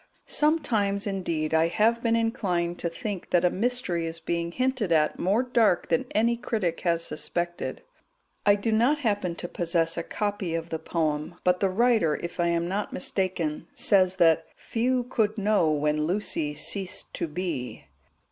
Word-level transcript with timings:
Sometimes, 0.25 1.05
indeed, 1.05 1.53
I 1.53 1.67
have 1.67 2.01
been 2.01 2.15
inclined 2.15 2.79
to 2.79 2.89
think 2.89 3.29
that 3.29 3.45
a 3.45 3.51
mystery 3.51 4.07
is 4.07 4.19
being 4.19 4.51
hinted 4.51 4.91
at 4.91 5.19
more 5.19 5.43
dark 5.43 5.89
than 5.89 6.05
any 6.15 6.35
critic 6.37 6.79
has 6.79 7.03
suspected. 7.03 7.83
I 8.43 8.55
do 8.55 8.71
not 8.71 9.01
happen 9.01 9.35
to 9.35 9.47
possess 9.47 9.99
a 9.99 10.03
copy 10.03 10.55
of 10.55 10.69
the 10.69 10.79
poem, 10.79 11.35
but 11.43 11.59
the 11.59 11.69
writer, 11.69 12.15
if 12.15 12.39
I 12.39 12.47
am 12.47 12.67
not 12.67 12.91
mistaken, 12.91 13.67
says 13.75 14.15
that 14.15 14.47
"few 14.55 15.03
could 15.03 15.37
know 15.37 15.69
when 15.71 16.05
Lucy 16.07 16.55
ceased 16.55 17.13
to 17.13 17.27
be." 17.27 17.85